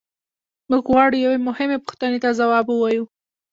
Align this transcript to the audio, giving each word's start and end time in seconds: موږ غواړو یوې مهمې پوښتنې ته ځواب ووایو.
موږ 0.69 0.83
غواړو 0.91 1.17
یوې 1.25 1.37
مهمې 1.47 1.77
پوښتنې 1.83 2.17
ته 2.23 2.29
ځواب 2.39 2.65
ووایو. 2.69 3.03